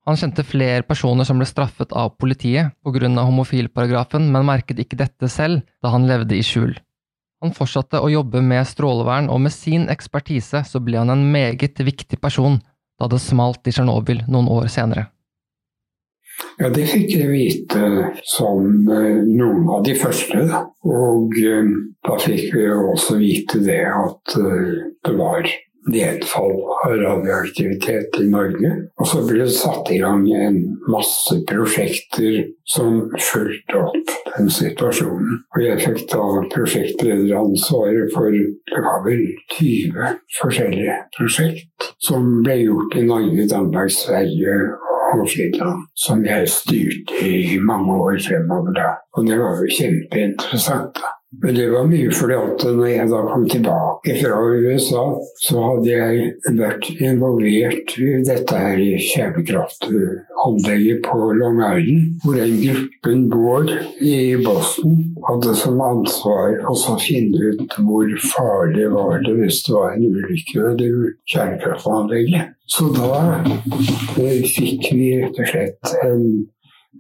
Han 0.09 0.17
kjente 0.17 0.47
flere 0.47 0.87
personer 0.89 1.27
som 1.29 1.37
ble 1.37 1.45
straffet 1.45 1.91
av 1.93 2.15
politiet 2.17 2.71
av 2.87 3.27
homofilparagrafen, 3.29 4.31
men 4.33 4.47
merket 4.47 4.79
ikke 4.81 5.03
dette 5.03 5.29
selv 5.29 5.67
da 5.83 5.93
han 5.93 6.07
levde 6.09 6.39
i 6.39 6.47
skjul. 6.47 6.79
Han 7.45 7.55
fortsatte 7.55 8.01
å 8.03 8.11
jobbe 8.11 8.43
med 8.43 8.67
strålevern, 8.67 9.29
og 9.31 9.45
med 9.45 9.55
sin 9.55 9.87
ekspertise 9.93 10.65
så 10.67 10.81
ble 10.83 10.99
han 10.99 11.13
en 11.15 11.29
meget 11.33 11.79
viktig 11.79 12.19
person 12.21 12.59
da 12.99 13.07
det 13.07 13.21
smalt 13.23 13.69
i 13.71 13.75
Tsjernobyl 13.75 14.25
noen 14.27 14.51
år 14.51 14.67
senere. 14.73 15.07
Ja, 16.59 16.71
det 16.75 16.89
fikk 16.91 17.13
jeg 17.15 17.31
vite 17.31 18.11
som 18.27 18.91
eh, 18.91 19.23
noen 19.27 19.69
av 19.71 19.85
de 19.87 19.95
første. 19.99 20.43
Og 20.87 21.39
eh, 21.39 21.71
da 22.07 22.19
fikk 22.23 22.55
vi 22.55 22.67
også 22.75 23.19
vite 23.21 23.63
det 23.63 23.85
at 23.87 24.37
eh, 24.39 24.77
det 25.07 25.15
var 25.19 25.47
nedfall 25.89 26.55
av 26.85 26.97
radioaktivitet 27.01 28.19
i 28.23 28.27
Norge. 28.31 28.73
Og 28.99 29.11
så 29.11 29.23
ble 29.27 29.47
det 29.47 29.55
satt 29.55 29.91
i 29.95 30.01
gang 30.03 30.27
en 30.35 30.61
masse 30.91 31.39
prosjekter 31.49 32.43
som 32.69 33.07
fulgte 33.31 33.87
opp 33.87 34.28
den 34.39 34.51
situasjonen. 34.51 35.43
Og 35.55 35.63
jeg 35.65 35.81
fikk 35.85 36.05
da 36.13 36.25
prosjektlederansvaret 36.55 38.15
for 38.15 38.33
det 38.33 38.83
var 38.87 39.05
vel 39.07 39.25
20 39.59 40.19
forskjellige 40.41 40.99
prosjekt 41.19 41.91
som 42.09 42.43
ble 42.47 42.61
gjort 42.63 42.99
i 42.99 43.07
Norge, 43.09 43.49
Danmark, 43.51 43.93
Sverige 43.95 44.57
og 45.13 45.29
Finland, 45.33 45.87
som 45.97 46.25
jeg 46.25 46.49
styrte 46.53 47.23
i 47.25 47.59
mange 47.59 47.95
år 47.97 48.19
fremover 48.29 48.75
da. 48.77 48.91
Og 49.17 49.27
det 49.29 49.39
var 49.41 49.63
jo 49.63 49.71
kjempeinteressant. 49.79 51.01
da. 51.01 51.18
Men 51.31 51.55
det 51.55 51.67
var 51.71 51.85
mye 51.85 52.09
fordi 52.17 52.37
at 52.41 52.63
når 52.73 52.87
jeg 52.89 53.09
da 53.11 53.19
kom 53.29 53.43
tilbake 53.53 54.15
fra 54.17 54.37
USA, 54.49 55.03
så 55.45 55.61
hadde 55.61 55.91
jeg 55.91 56.31
vært 56.57 56.89
involvert 57.05 57.93
i 58.01 58.07
dette 58.25 58.61
her 58.63 58.81
i 58.81 58.95
kjernekraftanlegget 59.11 61.03
på 61.05 61.19
Long 61.37 61.61
Island, 61.61 62.17
hvor 62.25 62.39
den 62.41 62.57
gruppen 62.63 63.27
vår 63.35 63.69
i 64.01 64.17
Boston 64.41 64.97
hadde 65.29 65.53
som 65.61 65.85
ansvar 65.85 66.65
å 66.65 66.97
finne 67.05 67.53
ut 67.53 67.77
hvor 67.77 68.09
farlig 68.33 68.89
var 68.97 69.21
det 69.27 69.37
hvis 69.43 69.61
det 69.69 69.77
var 69.77 69.99
en 69.99 70.09
ulykke 70.09 70.57
ved 70.65 71.13
kjernekraftanlegget. 71.29 72.57
Så 72.73 72.89
da 72.97 73.43
eh, 73.45 74.41
fikk 74.49 74.95
vi 74.97 75.13
rett 75.21 75.37
og 75.37 75.53
slett 75.53 75.95
en 76.09 76.25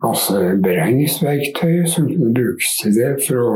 masse 0.05 0.37
beregningsverktøy 0.63 1.89
som 1.89 2.13
kunne 2.13 2.37
brukes 2.37 2.77
til 2.83 2.93
det 3.01 3.13
for 3.25 3.37
å 3.41 3.53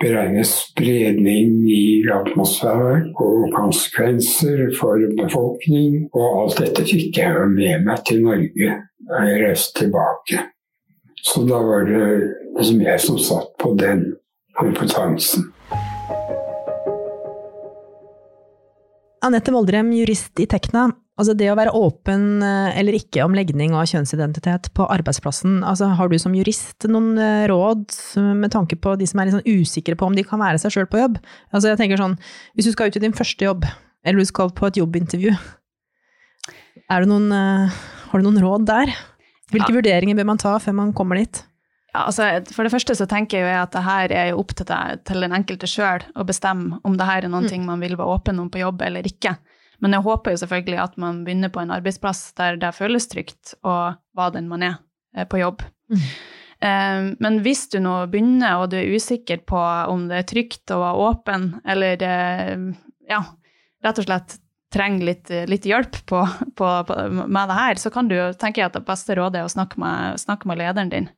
beregne 0.00 0.44
spredning 0.48 1.66
i 1.70 2.02
atmosfæren 2.12 3.10
og 3.20 3.50
konsekvenser 3.54 4.70
for 4.78 5.02
befolkning. 5.20 6.06
Og 6.14 6.42
alt 6.42 6.62
dette 6.64 6.86
fikk 6.88 7.20
jeg 7.20 7.36
jo 7.36 7.46
med 7.52 7.84
meg 7.86 8.04
til 8.08 8.24
Norge 8.24 8.78
da 9.10 9.22
jeg 9.26 9.44
reiste 9.44 9.84
tilbake. 9.84 10.46
Så 11.20 11.44
da 11.44 11.58
var 11.60 11.84
det 11.88 12.08
liksom 12.56 12.80
jeg 12.84 13.02
som 13.04 13.18
satt 13.20 13.50
på 13.60 13.74
den 13.80 14.06
kompetansen. 14.56 15.50
Anette 19.20 19.52
Voldrem, 19.52 19.92
jurist 19.92 20.40
i 20.40 20.46
Tekna. 20.48 20.86
Altså 21.20 21.34
det 21.36 21.50
å 21.52 21.56
være 21.58 21.74
åpen 21.76 22.40
eh, 22.40 22.78
eller 22.80 22.96
ikke 22.96 23.26
om 23.26 23.34
legning 23.36 23.74
og 23.76 23.88
kjønnsidentitet 23.90 24.70
på 24.76 24.86
arbeidsplassen, 24.88 25.58
altså 25.68 25.90
har 25.98 26.08
du 26.08 26.16
som 26.22 26.32
jurist 26.32 26.86
noen 26.88 27.12
eh, 27.20 27.44
råd 27.50 27.92
med 28.38 28.54
tanke 28.54 28.78
på 28.80 28.94
de 28.96 29.08
som 29.10 29.20
er 29.20 29.34
sånn 29.34 29.44
usikre 29.44 29.98
på 30.00 30.08
om 30.08 30.16
de 30.16 30.24
kan 30.24 30.40
være 30.40 30.62
seg 30.62 30.72
sjøl 30.72 30.88
på 30.88 31.02
jobb? 31.02 31.18
Altså 31.52 31.74
jeg 31.74 31.80
tenker 31.82 32.00
sånn, 32.00 32.16
hvis 32.56 32.70
du 32.70 32.72
skal 32.72 32.88
ut 32.88 32.96
i 32.96 33.04
din 33.04 33.16
første 33.16 33.44
jobb, 33.44 33.68
eller 34.00 34.24
du 34.24 34.30
skal 34.30 34.54
på 34.56 34.70
et 34.70 34.80
jobbintervju, 34.80 35.36
er 36.90 37.04
det 37.04 37.10
noen, 37.10 37.28
eh, 37.36 37.78
har 38.10 38.18
du 38.18 38.26
noen 38.26 38.40
råd 38.42 38.66
der? 38.70 38.96
Hvilke 39.52 39.74
ja. 39.74 39.76
vurderinger 39.76 40.16
bør 40.16 40.32
man 40.32 40.40
ta 40.40 40.56
før 40.62 40.78
man 40.78 40.96
kommer 40.96 41.20
dit? 41.20 41.44
Ja, 41.90 42.06
altså, 42.06 42.26
for 42.54 42.64
det 42.64 42.72
første 42.72 42.94
så 42.94 43.06
tenker 43.10 43.42
jeg 43.42 43.56
at 43.58 43.74
det 43.74 43.82
her 43.82 44.12
er 44.14 44.38
opp 44.38 44.54
til, 44.54 44.66
deg, 44.68 45.02
til 45.04 45.26
den 45.26 45.34
enkelte 45.34 45.68
sjøl 45.68 46.04
å 46.14 46.26
bestemme 46.26 46.78
om 46.86 46.96
det 46.98 47.06
her 47.08 47.26
er 47.26 47.32
noen 47.32 47.48
mm. 47.48 47.50
ting 47.50 47.64
man 47.66 47.82
vil 47.82 47.96
være 47.98 48.14
åpen 48.14 48.38
om 48.40 48.50
på 48.50 48.62
jobb 48.62 48.84
eller 48.86 49.06
ikke. 49.10 49.34
Men 49.80 49.96
jeg 49.96 50.04
håper 50.04 50.34
jo 50.34 50.42
selvfølgelig 50.42 50.80
at 50.82 50.98
man 51.00 51.22
begynner 51.26 51.52
på 51.52 51.62
en 51.62 51.72
arbeidsplass 51.74 52.30
der 52.38 52.58
det 52.60 52.74
føles 52.76 53.08
trygt 53.10 53.54
å 53.64 53.94
være 54.18 54.36
den 54.38 54.50
man 54.50 54.66
er 54.66 54.76
eh, 55.16 55.26
på 55.28 55.40
jobb. 55.40 55.64
Mm. 55.92 56.04
Um, 56.60 57.06
men 57.24 57.38
hvis 57.40 57.64
du 57.72 57.78
nå 57.80 57.94
begynner 58.12 58.60
og 58.60 58.68
du 58.72 58.76
er 58.76 58.92
usikker 58.92 59.40
på 59.48 59.60
om 59.88 60.04
det 60.10 60.18
er 60.18 60.28
trygt 60.28 60.74
å 60.74 60.82
være 60.82 61.06
åpen, 61.08 61.46
eller 61.64 62.04
ja, 63.08 63.22
rett 63.80 64.00
og 64.02 64.06
slett 64.06 64.36
trenger 64.70 65.06
litt, 65.08 65.30
litt 65.50 65.66
hjelp 65.66 65.96
på, 66.06 66.20
på, 66.56 66.68
på, 66.86 66.98
med 67.10 67.50
det 67.50 67.56
her, 67.56 67.80
så 67.80 67.90
kan 67.94 68.10
du 68.10 68.16
tenke 68.38 68.62
at 68.64 68.76
det 68.76 68.84
beste 68.86 69.16
rådet 69.18 69.40
er 69.40 69.48
å 69.48 69.52
snakke 69.52 69.80
med, 69.82 70.20
snakke 70.22 70.50
med 70.50 70.60
lederen 70.60 70.92
din. 70.92 71.08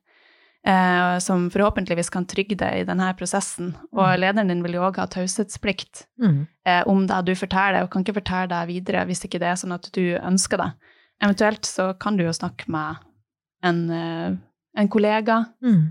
Eh, 0.63 1.17
som 1.19 1.49
forhåpentligvis 1.51 2.07
kan 2.09 2.23
trygge 2.23 2.55
deg 2.55 2.77
i 2.79 2.85
denne 2.87 3.09
prosessen. 3.19 3.73
Og 3.91 4.05
mm. 4.05 4.19
lederen 4.21 4.51
din 4.51 4.61
vil 4.63 4.77
jo 4.77 4.85
òg 4.87 5.01
ha 5.01 5.09
taushetsplikt 5.11 6.05
mm. 6.23 6.37
eh, 6.69 6.83
om 6.87 7.01
det 7.09 7.17
du 7.27 7.33
forteller, 7.35 7.83
og 7.83 7.91
kan 7.91 8.05
ikke 8.05 8.15
fortelle 8.21 8.47
deg 8.53 8.69
videre 8.71 9.03
hvis 9.09 9.25
ikke 9.27 9.41
det 9.43 9.49
er 9.51 9.59
sånn 9.59 9.75
at 9.75 9.89
du 9.91 10.15
ønsker 10.21 10.61
det. 10.63 10.69
Eventuelt 11.23 11.67
så 11.67 11.89
kan 11.99 12.15
du 12.15 12.23
jo 12.23 12.35
snakke 12.35 12.71
med 12.71 13.03
en, 13.67 13.83
eh, 13.91 14.39
en 14.79 14.91
kollega, 14.91 15.43
mm. 15.63 15.83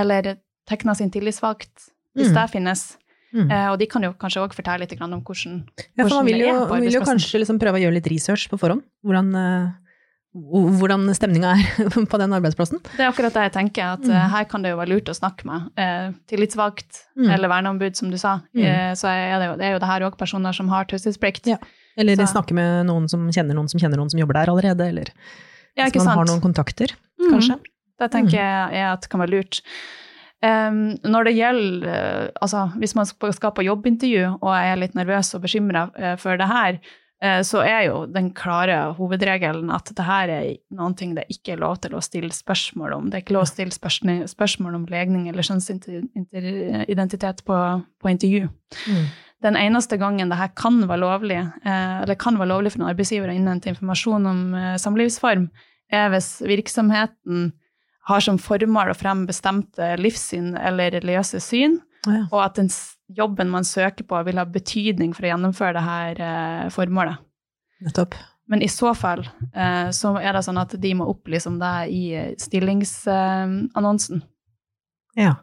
eller 0.00 0.34
Tekna 0.64 0.94
sin 0.96 1.10
tillitsvalgt, 1.12 1.90
hvis 2.16 2.30
mm. 2.30 2.36
det 2.38 2.44
finnes. 2.48 2.82
Mm. 3.34 3.50
Eh, 3.52 3.66
og 3.68 3.76
de 3.76 3.88
kan 3.92 4.06
jo 4.06 4.14
kanskje 4.16 4.40
òg 4.40 4.54
fortelle 4.56 4.86
litt 4.86 4.94
om 4.96 5.18
hvordan, 5.20 5.58
ja, 5.98 6.06
for 6.06 6.22
man 6.22 6.30
vil 6.30 6.40
jo, 6.40 6.54
man 6.70 6.86
vil 6.86 6.96
jo 6.96 7.02
kanskje 7.04 7.42
liksom 7.42 7.58
prøve 7.60 7.76
å 7.76 7.82
gjøre 7.82 7.98
litt 7.98 8.08
research 8.08 8.46
på 8.48 8.56
forhånd. 8.62 8.80
Hvordan 9.04 9.28
eh, 9.36 9.66
hvordan 10.34 11.06
stemninga 11.14 11.52
er 11.54 11.90
på 12.10 12.18
den 12.18 12.34
arbeidsplassen. 12.34 12.80
Det 12.82 13.04
er 13.04 13.10
akkurat 13.12 13.36
det 13.36 13.46
jeg 13.46 13.54
tenker, 13.54 13.94
at 13.94 14.02
mm. 14.02 14.14
her 14.32 14.46
kan 14.50 14.64
det 14.64 14.72
jo 14.72 14.78
være 14.80 14.90
lurt 14.90 15.10
å 15.10 15.14
snakke 15.14 15.46
med 15.46 15.68
eh, 15.78 16.08
tillitsvalgt 16.30 17.04
mm. 17.14 17.28
eller 17.36 17.52
verneombud, 17.52 17.94
som 17.98 18.10
du 18.10 18.18
sa. 18.20 18.40
Mm. 18.56 18.64
Eh, 18.66 18.92
så 18.98 19.12
er 19.12 19.36
det, 19.38 19.48
jo, 19.48 19.56
det, 19.60 19.68
er 19.68 19.76
jo 19.76 19.82
det 19.84 19.90
her 19.92 20.06
òg 20.08 20.18
personer 20.18 20.56
som 20.56 20.72
har 20.74 20.88
taushetsplikt. 20.90 21.52
Ja. 21.54 21.60
Eller 21.94 22.18
så. 22.18 22.26
snakke 22.32 22.56
med 22.58 22.88
noen 22.90 23.06
som 23.10 23.28
kjenner 23.30 23.54
noen 23.54 23.70
som 23.70 23.78
kjenner 23.78 24.00
noen 24.00 24.10
som 24.10 24.18
jobber 24.18 24.40
der 24.40 24.50
allerede, 24.50 24.88
eller 24.90 25.12
ja, 25.78 25.86
hvis 25.86 26.00
man 26.02 26.08
sant? 26.08 26.18
har 26.18 26.30
noen 26.32 26.42
kontakter, 26.42 26.96
mm. 27.22 27.28
kanskje. 27.28 27.60
Det 28.02 28.10
tenker 28.10 28.40
jeg 28.40 28.80
er 28.80 28.88
at 28.90 29.06
kan 29.10 29.22
være 29.22 29.36
lurt. 29.36 29.62
Um, 30.44 30.98
når 31.06 31.24
det 31.24 31.32
gjelder 31.38 31.84
uh, 31.88 32.42
Altså, 32.44 32.66
hvis 32.76 32.92
man 32.98 33.06
skal 33.08 33.52
på 33.56 33.62
jobbintervju 33.64 34.42
og 34.42 34.50
er 34.52 34.74
litt 34.76 34.98
nervøs 34.98 35.30
og 35.38 35.46
bekymra 35.46 35.86
uh, 35.94 36.16
for 36.20 36.36
det 36.36 36.50
her, 36.50 36.82
Eh, 36.82 37.03
så 37.46 37.62
er 37.64 37.82
jo 37.86 38.06
den 38.10 38.30
klare 38.36 38.94
hovedregelen 38.98 39.70
at 39.72 39.88
det 39.96 40.04
her 40.04 40.28
er 40.28 40.56
noen 40.76 40.94
ting 40.98 41.14
det 41.16 41.24
ikke 41.32 41.52
er 41.54 41.62
lov 41.62 41.76
til 41.80 41.94
å 41.96 42.02
stille 42.04 42.32
spørsmål 42.34 42.92
om. 42.98 43.04
Det 43.08 43.16
er 43.16 43.22
ikke 43.24 43.36
lov 43.38 43.46
å 43.46 43.52
stille 43.52 43.72
spørsmål 44.28 44.72
om 44.76 44.84
legning 44.92 45.24
eller 45.30 45.42
kjønnsidentitet 45.46 47.38
på, 47.48 47.56
på 48.02 48.06
intervju. 48.12 48.44
Mm. 48.90 49.04
Den 49.44 49.56
eneste 49.60 49.98
gangen 50.00 50.30
det 50.32 50.38
her 50.40 50.52
kan 50.56 50.78
være 50.88 51.02
lovlig, 51.02 51.36
eh, 51.40 51.96
eller 52.02 52.16
kan 52.20 52.38
være 52.40 52.48
lovlig 52.52 52.72
for 52.72 52.80
en 52.80 52.90
arbeidsgiver 52.92 53.28
å 53.28 53.36
innhente 53.36 53.68
informasjon 53.72 54.28
om 54.30 54.40
eh, 54.56 54.76
samlivsform, 54.80 55.48
er 55.92 56.08
hvis 56.12 56.30
virksomheten 56.48 57.50
har 58.08 58.24
som 58.24 58.38
formål 58.40 58.92
å 58.92 58.96
fremme 58.96 59.28
bestemte 59.28 59.94
livssyn 60.00 60.54
eller 60.60 60.94
religiøse 60.96 61.40
syn, 61.44 61.78
ja. 62.08 62.26
og 62.30 62.40
at 62.44 62.58
den 62.60 62.70
jobben 63.14 63.50
man 63.52 63.66
søker 63.68 64.06
på, 64.08 64.20
vil 64.26 64.40
ha 64.40 64.46
betydning 64.48 65.14
for 65.16 65.26
å 65.26 65.32
gjennomføre 65.32 65.76
det 65.76 65.84
her 65.84 66.22
eh, 66.26 66.68
formålet. 66.74 67.22
Nettopp. 67.84 68.16
Men 68.48 68.62
i 68.62 68.68
så 68.68 68.92
fall 68.96 69.24
eh, 69.24 69.88
så 69.96 70.14
er 70.20 70.36
det 70.36 70.44
sånn 70.44 70.60
at 70.60 70.74
de 70.80 70.92
må 70.96 71.08
opplyse 71.08 71.48
om 71.48 71.56
det 71.60 71.74
i 71.94 72.04
stillingsannonsen. 72.40 74.24
ja. 75.20 75.34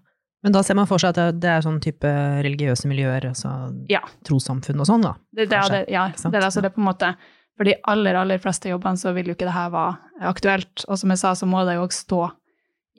Men 0.41 0.56
da 0.56 0.63
ser 0.65 0.74
man 0.74 0.88
for 0.89 0.98
seg 0.98 1.13
at 1.13 1.38
det 1.38 1.50
er 1.53 1.62
sånn 1.62 1.77
type 1.84 2.10
religiøse 2.41 2.89
miljøer, 2.89 3.27
altså 3.30 3.51
ja. 3.91 4.01
trossamfunn 4.25 4.82
og 4.82 4.88
sånn, 4.89 5.03
da? 5.06 5.12
Det, 5.30 5.46
det, 5.51 5.60
det, 5.70 5.82
ja, 5.94 6.08
det 6.18 6.32
er 6.34 6.48
altså 6.48 6.63
det 6.65 6.74
på 6.74 6.82
en 6.82 6.88
måte 6.88 7.12
For 7.60 7.68
de 7.68 7.75
aller, 7.91 8.18
aller 8.18 8.41
fleste 8.41 8.72
jobbene 8.72 8.98
så 8.98 9.12
vil 9.13 9.30
jo 9.30 9.36
ikke 9.36 9.46
det 9.46 9.53
her 9.53 9.70
være 9.70 10.24
aktuelt. 10.32 10.86
Og 10.88 10.98
som 10.98 11.13
jeg 11.13 11.22
sa, 11.22 11.36
så 11.38 11.46
må 11.46 11.62
det 11.68 11.75
jo 11.75 11.84
òg 11.86 11.94
stå 11.94 12.22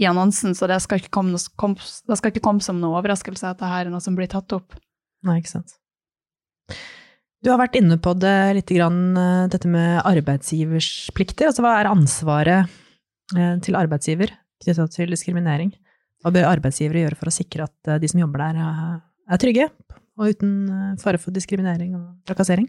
i 0.02 0.09
annonsen, 0.11 0.56
så 0.59 0.68
det 0.71 0.80
skal, 0.85 1.02
komme, 1.14 1.38
kom, 1.61 1.76
det 1.78 2.18
skal 2.18 2.32
ikke 2.32 2.44
komme 2.44 2.64
som 2.64 2.80
noe 2.82 2.99
overraskelse 3.00 3.47
at 3.47 3.61
dette 3.61 3.71
er 3.78 3.92
noe 3.92 4.02
som 4.02 4.18
blir 4.18 4.30
tatt 4.30 4.52
opp. 4.56 4.76
Nei, 5.26 5.38
ikke 5.40 5.54
sant. 5.54 5.76
Du 7.42 7.50
har 7.50 7.59
vært 7.59 7.75
inne 7.78 7.99
på 7.99 8.14
det 8.23 8.37
litt, 8.59 8.71
grann, 8.71 9.16
eh, 9.18 9.47
dette 9.50 9.71
med 9.71 9.99
arbeidsgivers 10.06 11.11
plikter. 11.14 11.50
Altså 11.50 11.64
hva 11.64 11.75
er 11.80 11.90
ansvaret 11.90 12.71
eh, 13.35 13.56
til 13.64 13.78
arbeidsgiver 13.78 14.35
knytta 14.62 14.87
til 14.94 15.11
diskriminering? 15.11 15.73
Hva 16.23 16.30
bør 16.35 16.52
arbeidsgivere 16.52 17.02
gjøre 17.02 17.18
for 17.18 17.30
å 17.30 17.35
sikre 17.35 17.66
at 17.66 17.90
eh, 17.90 17.99
de 18.02 18.11
som 18.12 18.23
jobber 18.23 18.44
der, 18.44 19.00
er 19.32 19.42
trygge 19.42 19.66
og 20.21 20.28
uten 20.28 20.54
fare 21.00 21.18
for 21.18 21.35
diskriminering 21.35 21.97
og 21.99 22.06
trakassering? 22.28 22.68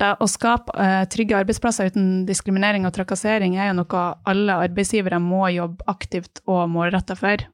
Da, 0.00 0.14
å 0.16 0.28
skape 0.30 0.72
uh, 0.78 1.02
trygge 1.12 1.36
arbeidsplasser 1.36 1.90
uten 1.92 2.22
diskriminering 2.28 2.86
og 2.88 2.94
trakassering 2.96 3.58
er 3.58 3.70
jo 3.70 3.80
noe 3.82 4.04
alle 4.28 4.56
arbeidsgivere 4.68 5.18
må 5.20 5.44
jobbe 5.52 5.84
aktivt 5.90 6.40
og 6.46 6.64
målretta 6.72 7.16
for. 7.18 7.44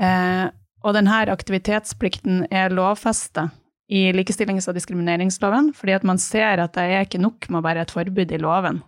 Uh, 0.00 0.48
og 0.80 0.96
denne 0.96 1.22
aktivitetsplikten 1.30 2.46
er 2.50 2.72
lovfesta 2.74 3.50
i 3.90 4.08
likestillings- 4.14 4.68
og 4.70 4.78
diskrimineringsloven, 4.78 5.72
fordi 5.76 5.96
at 5.98 6.06
man 6.06 6.18
ser 6.22 6.62
at 6.62 6.74
det 6.78 6.86
er 6.86 7.04
ikke 7.04 7.20
nok 7.22 7.50
med 7.50 7.66
bare 7.66 7.84
et 7.84 7.92
forbud 7.92 8.32
i 8.32 8.40
loven. 8.40 8.80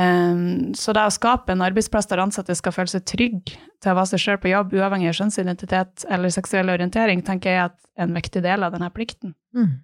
Um, 0.00 0.70
så 0.78 0.94
det 0.96 1.02
å 1.02 1.12
skape 1.12 1.52
en 1.52 1.64
arbeidsplass 1.66 2.06
der 2.08 2.22
ansatte 2.22 2.54
skal 2.56 2.72
føle 2.72 2.92
seg 2.92 3.02
trygge 3.10 3.58
til 3.82 3.90
å 3.90 3.96
være 3.98 4.12
seg 4.12 4.22
sjøl 4.22 4.38
på 4.40 4.52
jobb, 4.52 4.72
uavhengig 4.78 5.10
av 5.10 5.16
kjønnsidentitet 5.18 6.06
eller 6.08 6.32
seksuell 6.32 6.72
orientering, 6.72 7.24
tenker 7.26 7.52
jeg 7.52 7.64
er 7.66 8.04
en 8.06 8.14
viktig 8.16 8.40
del 8.44 8.64
av 8.64 8.76
denne 8.76 8.88
plikten. 8.94 9.34
Mm. 9.56 9.80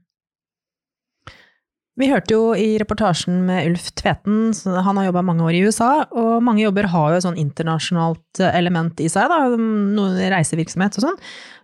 Vi 1.97 2.11
hørte 2.11 2.35
jo 2.35 2.51
i 2.53 2.75
reportasjen 2.77 3.39
med 3.49 3.71
Ulf 3.71 3.87
Tveten, 3.97 4.51
han 4.85 4.99
har 5.01 5.07
jobba 5.07 5.23
mange 5.25 5.47
år 5.47 5.57
i 5.57 5.63
USA, 5.65 6.05
og 6.13 6.43
mange 6.45 6.61
jobber 6.61 6.91
har 6.93 7.15
jo 7.15 7.17
et 7.17 7.25
sånn 7.25 7.39
internasjonalt 7.41 8.43
element 8.51 9.01
i 9.01 9.07
seg, 9.09 9.33
da, 9.33 9.57
noen 9.57 10.19
reisevirksomhet 10.35 10.99
og 11.01 11.07
sånn. 11.07 11.17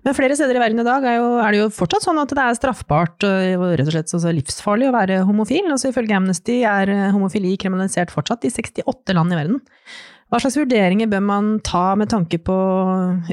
Men 0.06 0.16
flere 0.16 0.38
steder 0.38 0.56
i 0.56 0.62
verden 0.62 0.80
i 0.80 0.86
dag 0.88 1.04
er, 1.04 1.18
jo, 1.20 1.28
er, 1.36 1.52
det 1.52 1.60
jo 1.60 1.68
fortsatt 1.76 2.06
sånn 2.08 2.22
at 2.22 2.32
det 2.32 2.46
er 2.46 2.56
straffbart 2.56 3.28
og 3.28 3.66
rett 3.76 3.84
og 3.84 3.92
slett 3.92 4.16
altså 4.16 4.32
livsfarlig 4.32 4.88
å 4.88 4.96
være 4.96 5.20
homofil. 5.28 5.68
Altså 5.68 5.92
Ifølge 5.92 6.16
Amnesty 6.16 6.62
er 6.64 6.94
homofili 7.12 7.52
kriminalisert 7.60 8.10
fortsatt 8.14 8.48
i 8.48 8.54
68 8.56 9.18
land 9.18 9.36
i 9.36 9.38
verden. 9.38 9.62
Hva 10.32 10.40
slags 10.40 10.56
vurderinger 10.56 11.12
bør 11.12 11.26
man 11.28 11.56
ta 11.60 11.90
med 12.00 12.08
tanke 12.08 12.40
på 12.40 12.56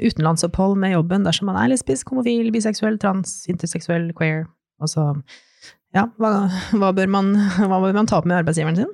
utenlandsopphold 0.04 0.76
med 0.84 0.98
jobben 0.98 1.24
dersom 1.24 1.48
man 1.48 1.64
er 1.64 1.72
lesbisk, 1.72 2.12
homofil, 2.12 2.52
biseksuell, 2.52 3.00
trans, 3.00 3.46
interseksuell, 3.48 4.12
queer? 4.20 4.50
Altså 4.84 5.14
ja, 5.96 6.06
hva, 6.22 6.32
hva, 6.76 6.92
bør 6.96 7.10
man, 7.12 7.34
hva, 7.70 7.80
bør 7.82 7.96
man, 7.96 8.10
ta 8.10 8.20
opp 8.20 8.28
med 8.30 8.40
arbeidsgiveren 8.42 8.78
sin? 8.78 8.92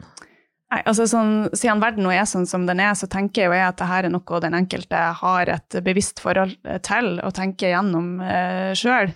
Nei, 0.73 0.81
altså 0.81 1.05
sånn, 1.07 1.33
Siden 1.53 1.81
verden 1.83 2.07
nå 2.07 2.11
er 2.15 2.25
sånn 2.27 2.47
som 2.49 2.65
den 2.67 2.81
er, 2.83 2.95
så 2.97 3.07
tenker 3.11 3.45
jeg 3.45 3.63
at 3.63 3.77
dette 3.79 3.99
er 3.99 4.09
noe 4.11 4.41
den 4.43 4.57
enkelte 4.57 5.01
har 5.21 5.51
et 5.53 5.79
bevisst 5.85 6.23
forhold 6.23 6.55
til 6.85 7.17
og 7.19 7.33
tenker 7.37 7.75
gjennom 7.75 8.19
eh, 8.23 8.71
sjøl. 8.77 9.13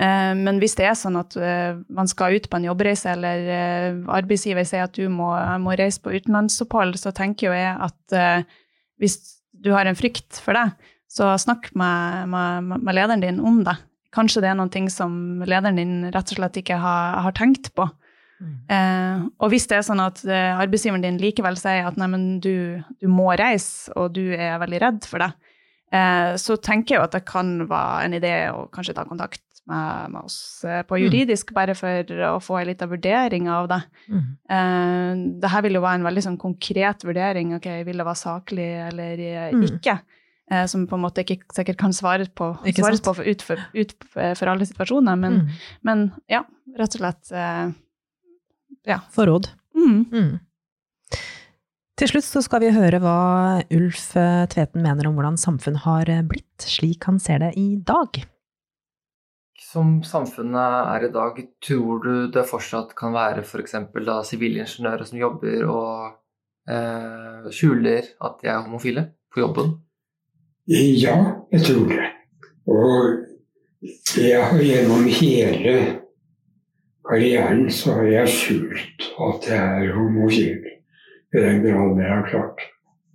Eh, 0.00 0.32
men 0.36 0.60
hvis 0.62 0.74
det 0.80 0.88
er 0.88 0.96
sånn 0.98 1.18
at 1.20 1.36
eh, 1.38 1.76
man 1.92 2.10
skal 2.10 2.36
ut 2.36 2.48
på 2.50 2.58
en 2.58 2.68
jobbreise, 2.70 3.14
eller 3.14 3.52
eh, 3.54 4.00
arbeidsgiver 4.10 4.66
sier 4.66 4.88
at 4.88 4.96
du 4.96 5.06
må, 5.12 5.30
må, 5.62 5.76
reise 5.78 6.02
på 6.02 6.14
utenlandsopphold, 6.16 6.98
så 7.00 7.14
tenker 7.16 7.54
jeg 7.54 7.76
at 7.76 8.16
eh, 8.16 8.58
hvis 9.00 9.20
du 9.60 9.70
har 9.76 9.86
en 9.86 9.98
frykt 9.98 10.40
for 10.42 10.56
det, 10.56 10.66
så 11.10 11.34
snakk 11.42 11.70
med, 11.78 12.30
med, 12.32 12.74
med 12.80 12.96
lederen 12.96 13.22
din 13.22 13.40
om 13.44 13.62
det. 13.66 13.76
Kanskje 14.14 14.42
det 14.42 14.50
er 14.50 14.58
noen 14.58 14.72
ting 14.72 14.88
som 14.90 15.42
lederen 15.46 15.78
din 15.78 15.96
rett 16.10 16.32
og 16.32 16.40
slett 16.40 16.58
ikke 16.58 16.78
har, 16.82 17.20
har 17.26 17.34
tenkt 17.38 17.70
på. 17.78 17.86
Mm. 18.40 18.56
Eh, 18.72 19.28
og 19.44 19.52
hvis 19.52 19.68
det 19.68 19.76
er 19.78 19.84
sånn 19.86 20.00
at 20.02 20.22
eh, 20.24 20.56
arbeidsgiveren 20.56 21.04
din 21.04 21.20
likevel 21.20 21.58
sier 21.60 21.86
at 21.86 21.98
neimen, 22.00 22.40
du, 22.42 22.80
du, 23.02 23.06
må 23.12 23.28
reise, 23.38 23.92
og 24.00 24.14
du 24.16 24.32
er 24.32 24.58
veldig 24.62 24.80
redd 24.82 25.06
for 25.08 25.22
det, 25.22 25.30
eh, 25.92 26.32
så 26.40 26.56
tenker 26.56 26.96
jeg 26.96 27.02
jo 27.02 27.06
at 27.06 27.16
det 27.18 27.26
kan 27.28 27.58
være 27.68 28.08
en 28.08 28.16
idé 28.16 28.34
å 28.54 28.64
kanskje 28.72 28.96
ta 28.96 29.04
kontakt 29.08 29.44
med, 29.68 30.10
med 30.14 30.22
oss 30.24 30.64
eh, 30.64 30.80
på 30.88 30.96
mm. 30.96 31.02
juridisk, 31.04 31.52
mm. 31.52 31.58
bare 31.60 31.76
for 31.78 32.14
å 32.30 32.38
få 32.42 32.60
en 32.60 32.70
liten 32.72 32.90
vurdering 32.90 33.50
av 33.52 33.68
det. 33.70 33.82
Mm. 34.08 34.24
Eh, 34.56 35.12
det 35.44 35.52
her 35.52 35.66
vil 35.66 35.78
jo 35.78 35.84
være 35.84 36.00
en 36.00 36.08
veldig 36.08 36.24
sånn 36.30 36.40
konkret 36.40 37.04
vurdering. 37.06 37.54
Ok, 37.60 37.68
vil 37.86 38.00
det 38.02 38.08
være 38.08 38.22
saklig 38.24 38.70
eller 38.88 39.26
ikke? 39.52 40.00
mm. 40.00 40.16
Eh, 40.50 40.66
som 40.70 40.86
på 40.90 40.98
en 40.98 41.04
måte 41.06 41.22
ikke 41.24 41.38
sikkert 41.56 41.78
kan 41.80 41.94
svare 41.96 42.26
på, 42.34 42.52
svares 42.76 43.00
på 43.04 43.14
for, 43.16 43.24
ut, 43.26 43.42
for, 43.46 43.62
ut 43.74 43.94
for 44.14 44.50
alle 44.52 44.66
situasjoner, 44.68 45.16
men, 45.16 45.40
Mm. 45.40 45.56
men 45.82 46.04
ja, 46.28 46.44
rett 46.78 46.94
og 46.98 47.00
slett 47.04 47.32
ja. 48.86 49.00
For 49.10 49.26
råd. 49.26 49.50
mm. 49.76 49.98
Mm. 50.12 50.38
Til 52.00 52.08
slutt 52.08 52.24
så 52.24 52.40
skal 52.40 52.62
vi 52.64 52.70
høre 52.72 52.96
hva 53.02 53.60
Ulf 53.76 54.14
eh, 54.16 54.46
Tveten 54.48 54.80
mener 54.80 55.04
om 55.10 55.18
hvordan 55.18 55.36
samfunn 55.36 55.76
har 55.82 56.08
eh, 56.08 56.22
blitt, 56.24 56.64
slik 56.64 57.04
han 57.04 57.18
ser 57.20 57.42
det 57.42 57.50
i 57.60 57.74
dag. 57.76 58.22
Som 59.60 59.98
samfunnet 60.02 60.78
er 60.96 61.04
i 61.06 61.12
dag, 61.12 61.36
tror 61.62 62.00
du 62.02 62.14
det 62.32 62.46
fortsatt 62.48 62.94
kan 62.96 63.12
være 63.12 63.44
f.eks. 63.44 63.76
sivilingeniører 64.30 65.04
som 65.06 65.20
jobber 65.20 65.66
og 65.68 66.16
eh, 66.72 67.50
skjuler 67.52 68.08
at 68.16 68.40
de 68.40 68.48
er 68.48 68.64
homofile 68.64 69.04
på 69.30 69.44
jobben? 69.44 69.76
Ja, 70.72 71.16
jeg 71.52 71.60
tror 71.60 71.88
det. 71.88 72.04
Og 72.66 73.18
jeg 74.16 74.44
har 74.44 74.60
gjennom 74.62 75.08
hele 75.10 75.72
karrieren 77.08 77.64
så 77.74 77.96
har 77.96 78.06
jeg 78.06 78.28
skjult 78.28 79.06
at 79.26 79.48
jeg 79.50 79.86
er 79.86 79.96
homofil. 79.96 80.68
I 81.34 81.42
den 81.42 81.64
grad 81.64 81.98
jeg 81.98 82.12
har 82.12 82.28
klart. 82.30 82.62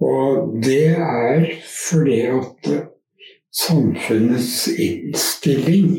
Og 0.03 0.57
det 0.65 0.97
er 0.99 1.45
fordi 1.87 2.19
at 2.27 2.69
samfunnets 3.55 4.67
innstilling 4.67 5.93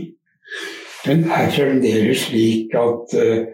den 1.06 1.25
er 1.25 1.48
fremdeles 1.56 2.26
slik 2.28 2.75
at 2.76 3.16
uh, 3.16 3.46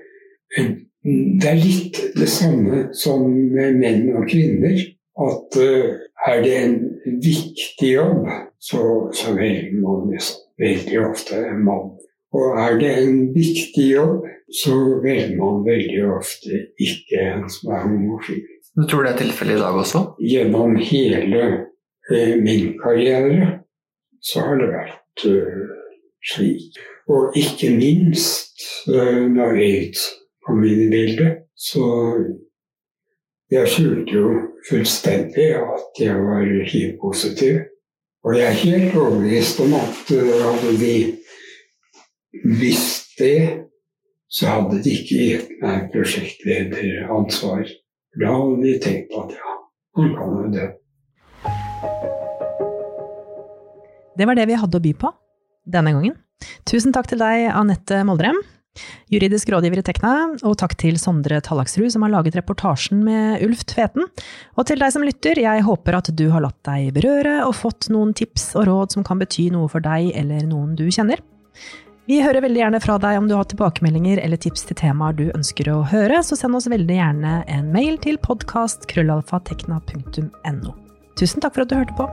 det 1.42 1.52
er 1.52 1.62
litt 1.62 2.02
det 2.18 2.28
samme 2.34 2.88
som 2.98 3.30
med 3.30 3.78
menn 3.78 4.10
og 4.16 4.26
kvinner. 4.26 4.82
At 5.22 5.56
eh, 5.60 5.98
er 6.28 6.42
det 6.44 6.54
en 6.58 6.76
viktig 7.22 7.92
jobb, 7.94 8.28
så, 8.60 8.82
så 9.14 9.34
velger 9.34 9.74
man 9.82 10.12
veldig 10.62 11.00
ofte 11.08 11.40
en 11.50 11.64
mann. 11.66 11.90
Og 12.32 12.58
er 12.64 12.78
det 12.80 12.92
en 13.02 13.18
viktig 13.34 13.88
jobb, 13.92 14.26
så 14.62 14.76
velger 15.04 15.36
man 15.40 15.64
veldig 15.66 16.04
ofte 16.16 16.62
ikke 16.80 17.20
en 17.32 17.48
som 17.52 17.72
er 17.74 17.86
homofil. 17.88 18.42
Du 18.76 18.86
tror 18.88 19.04
det 19.04 19.12
er 19.12 19.20
tilfellet 19.24 19.58
i 19.58 19.60
dag 19.60 19.76
også? 19.82 20.00
Gjennom 20.20 20.76
hele 20.80 21.42
eh, 22.10 22.36
min 22.40 22.72
karriere 22.80 23.58
så 24.22 24.46
har 24.46 24.60
det 24.60 24.70
vært 24.70 25.26
eh, 25.28 25.74
slik. 26.32 26.78
Og 27.12 27.36
ikke 27.36 27.72
minst 27.76 28.64
eh, 28.88 29.26
når 29.28 29.58
aids 29.60 30.06
kom 30.46 30.62
inn 30.64 30.86
i 30.86 30.90
bildet, 30.92 31.42
så 31.58 31.84
jeg 33.52 33.68
skjulte 33.68 34.16
jo 34.16 34.30
fullstendig 34.68 35.50
at 35.58 36.00
jeg 36.00 36.16
var 36.16 36.46
hivpositiv. 36.72 37.60
Og 38.22 38.36
jeg 38.38 38.46
er 38.46 38.60
helt 38.62 38.96
overbevist 38.96 39.60
om 39.64 39.74
at 39.74 40.12
eh, 40.14 40.32
hadde 40.44 40.74
de 40.78 40.96
visst 42.60 43.18
det, 43.18 43.66
så 44.30 44.46
hadde 44.46 44.78
de 44.84 44.92
ikke 44.94 45.18
gitt 45.18 45.50
meg 45.62 45.88
prosjektlederansvar. 45.92 47.66
Da 48.20 48.30
hadde 48.36 48.62
de 48.62 48.76
tenkt 48.84 49.16
at 49.18 49.34
ja, 49.34 49.56
han 49.98 50.14
kan 50.16 50.38
jo 50.38 50.52
det. 50.54 50.68
Det 54.18 54.28
var 54.28 54.38
det 54.38 54.46
vi 54.48 54.60
hadde 54.60 54.78
å 54.78 54.84
by 54.84 54.92
på 55.02 55.10
denne 55.72 55.94
gangen. 55.96 56.16
Tusen 56.68 56.94
takk 56.94 57.08
til 57.10 57.22
deg, 57.22 57.48
Anette 57.54 58.02
Moldrem, 58.06 58.38
juridisk 59.12 59.50
rådgiver 59.52 59.82
i 59.82 59.84
Tekna, 59.86 60.12
og 60.48 60.56
takk 60.60 60.74
til 60.80 60.98
Sondre 61.00 61.40
Tallaksrud 61.44 61.92
som 61.92 62.06
har 62.06 62.14
laget 62.14 62.38
reportasjen 62.38 63.02
med 63.04 63.44
Ulf 63.44 63.66
Tveten. 63.68 64.08
Og 64.56 64.68
til 64.68 64.82
deg 64.82 64.90
som 64.94 65.06
lytter, 65.06 65.42
jeg 65.42 65.66
håper 65.66 65.98
at 65.98 66.12
du 66.16 66.26
har 66.32 66.44
latt 66.44 66.60
deg 66.68 66.92
berøre 66.96 67.34
og 67.46 67.58
fått 67.58 67.90
noen 67.92 68.12
tips 68.16 68.44
og 68.56 68.68
råd 68.70 68.88
som 68.96 69.06
kan 69.06 69.20
bety 69.22 69.44
noe 69.54 69.68
for 69.72 69.84
deg 69.84 70.12
eller 70.18 70.40
noen 70.48 70.76
du 70.78 70.86
kjenner. 70.90 71.18
Vi 72.10 72.16
hører 72.18 72.42
veldig 72.42 72.58
gjerne 72.58 72.80
fra 72.82 72.96
deg 72.98 73.14
om 73.20 73.28
du 73.30 73.36
har 73.38 73.46
tilbakemeldinger 73.46 74.18
eller 74.24 74.38
tips 74.42 74.64
til 74.66 74.74
temaer 74.80 75.14
du 75.14 75.30
ønsker 75.30 75.68
å 75.70 75.86
høre, 75.86 76.18
så 76.26 76.34
send 76.38 76.56
oss 76.58 76.66
veldig 76.70 76.96
gjerne 76.98 77.34
en 77.46 77.66
mail 77.74 77.98
til 78.02 78.18
podkast.krøllalfatekna.no. 78.24 80.70
Tusen 81.20 81.40
takk 81.44 81.54
for 81.54 81.62
at 81.62 81.70
du 81.70 81.76
hørte 81.78 81.94
på. 81.94 82.04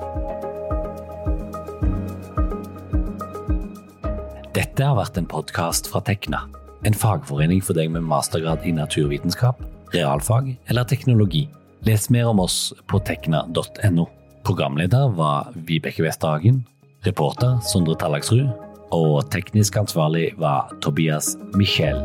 Dette 4.53 4.83
har 4.85 4.95
vært 4.97 5.17
en 5.17 5.25
podkast 5.29 5.87
fra 5.89 6.01
Tekna, 6.05 6.39
en 6.83 6.95
fagforening 6.95 7.61
for 7.63 7.77
deg 7.77 7.91
med 7.93 8.05
mastergrad 8.07 8.65
i 8.67 8.73
naturvitenskap, 8.75 9.61
realfag 9.93 10.53
eller 10.71 10.87
teknologi. 10.87 11.47
Les 11.87 12.09
mer 12.09 12.31
om 12.31 12.41
oss 12.43 12.73
på 12.91 12.99
tekna.no. 13.07 14.07
Programleder 14.43 15.13
var 15.15 15.53
Vibeke 15.55 16.03
Westhagen. 16.03 16.65
reporter 17.05 17.59
Sondre 17.63 17.95
Tallagsrud, 17.95 18.49
og 18.91 19.29
teknisk 19.31 19.77
ansvarlig 19.79 20.33
var 20.41 20.73
Tobias 20.83 21.37
Michel. 21.55 22.03